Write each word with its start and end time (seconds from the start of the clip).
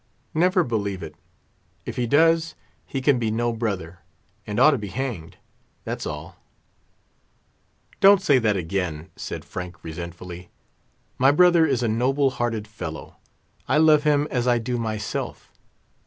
Never 0.33 0.63
believe 0.63 1.03
it. 1.03 1.13
If 1.85 1.95
he 1.95 2.07
does, 2.07 2.55
he 2.87 3.01
can 3.01 3.19
be 3.19 3.29
no 3.29 3.53
brother, 3.53 3.99
and 4.47 4.59
ought 4.59 4.71
to 4.71 4.79
be 4.79 4.87
hanged—that's 4.87 6.07
all!" 6.07 6.37
"Don't 7.99 8.19
say 8.19 8.39
that 8.39 8.57
again," 8.57 9.11
said 9.15 9.45
Frank, 9.45 9.83
resentfully; 9.83 10.49
"my 11.19 11.29
brother 11.29 11.67
is 11.67 11.83
a 11.83 11.87
noble 11.87 12.31
hearted 12.31 12.67
fellow; 12.67 13.17
I 13.67 13.77
love 13.77 14.01
him 14.03 14.27
as 14.31 14.47
I 14.47 14.57
do 14.57 14.79
myself. 14.79 15.51